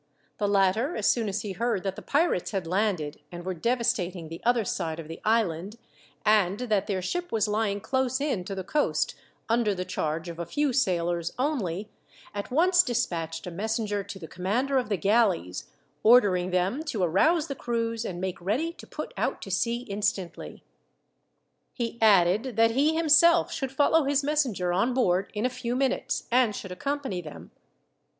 The 0.39 0.47
latter, 0.47 0.95
as 0.95 1.07
soon 1.07 1.29
as 1.29 1.43
he 1.43 1.51
heard 1.51 1.83
that 1.83 1.95
the 1.95 2.01
pirates 2.01 2.49
had 2.49 2.65
landed 2.65 3.19
and 3.31 3.45
were 3.45 3.53
devastating 3.53 4.29
the 4.29 4.41
other 4.43 4.65
side 4.65 4.99
of 4.99 5.07
the 5.07 5.21
island, 5.23 5.75
and 6.25 6.57
that 6.59 6.87
their 6.87 7.03
ship 7.03 7.31
was 7.31 7.47
lying 7.47 7.79
close 7.79 8.19
in 8.19 8.43
to 8.45 8.55
the 8.55 8.63
coast 8.63 9.13
under 9.47 9.75
the 9.75 9.85
charge 9.85 10.27
of 10.27 10.39
a 10.39 10.45
few 10.47 10.73
sailors 10.73 11.33
only, 11.37 11.87
at 12.33 12.49
once 12.49 12.81
despatched 12.81 13.45
a 13.45 13.51
messenger 13.51 14.03
to 14.03 14.17
the 14.17 14.27
commander 14.27 14.79
of 14.79 14.89
the 14.89 14.97
galleys; 14.97 15.65
ordering 16.01 16.49
them 16.49 16.81
to 16.85 17.03
arouse 17.03 17.45
the 17.45 17.53
crews 17.53 18.03
and 18.03 18.19
make 18.19 18.41
ready 18.41 18.73
to 18.73 18.87
put 18.87 19.13
out 19.17 19.39
to 19.43 19.51
sea 19.51 19.81
instantly. 19.81 20.63
He 21.73 21.99
added 22.01 22.55
that 22.57 22.71
he, 22.71 22.95
himself, 22.95 23.51
should 23.53 23.71
follow 23.71 24.05
his 24.05 24.23
messenger 24.23 24.73
on 24.73 24.95
board 24.95 25.29
in 25.35 25.45
a 25.45 25.47
few 25.47 25.75
minutes, 25.75 26.23
and 26.31 26.55
should 26.55 26.71
accompany 26.71 27.21
them. 27.21 27.51